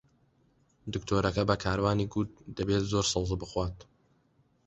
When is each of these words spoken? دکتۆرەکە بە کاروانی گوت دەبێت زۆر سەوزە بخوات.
دکتۆرەکە 0.93 1.43
بە 1.49 1.55
کاروانی 1.63 2.07
گوت 2.13 2.31
دەبێت 2.57 2.83
زۆر 2.91 3.05
سەوزە 3.11 3.35
بخوات. 3.41 3.77